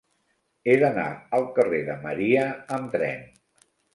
[0.71, 1.03] He d'anar
[1.39, 2.47] al carrer de Maria
[2.79, 3.23] amb tren.